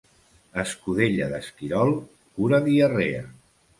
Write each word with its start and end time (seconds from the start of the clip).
Escudella 0.61 1.27
d'esquirol 1.33 1.93
cura 2.39 2.65
diarrea. 2.71 3.23